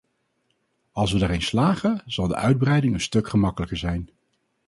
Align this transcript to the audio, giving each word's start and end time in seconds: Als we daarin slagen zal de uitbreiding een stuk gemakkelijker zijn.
Als 0.91 1.11
we 1.11 1.19
daarin 1.19 1.41
slagen 1.41 2.01
zal 2.05 2.27
de 2.27 2.35
uitbreiding 2.35 2.93
een 2.93 3.01
stuk 3.01 3.27
gemakkelijker 3.29 3.77
zijn. 3.77 4.09